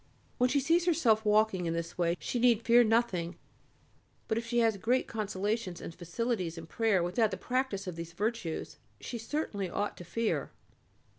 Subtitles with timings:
[0.39, 3.37] When she sees herself walking in this way she need fear nothing,
[4.27, 8.13] but if she has great consolations and facilities in prayer without the practice of these
[8.13, 10.49] virtues, she certainly ought to fear.